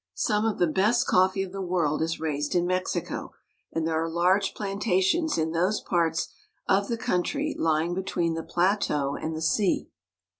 [0.15, 3.33] Some of the best coffee of the world is raised in Mexico,
[3.71, 6.29] and there are large plantations in those parts
[6.67, 9.91] of the country lying between the plateau and the sea.